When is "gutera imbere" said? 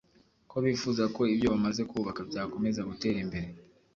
2.89-3.47